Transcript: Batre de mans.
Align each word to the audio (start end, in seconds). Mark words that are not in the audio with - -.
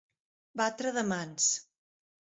Batre 0.61 0.95
de 0.97 1.03
mans. 1.11 1.51